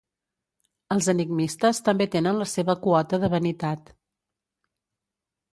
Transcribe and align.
Els 0.95 1.09
enigmistes 1.13 1.83
també 1.89 2.09
tenen 2.17 2.39
la 2.41 2.49
seva 2.53 2.77
quota 2.87 3.23
de 3.25 3.31
vanitat. 3.37 3.93